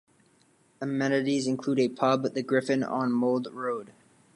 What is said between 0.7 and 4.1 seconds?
Amenities include a pub, "The Griffin" on Mold Road.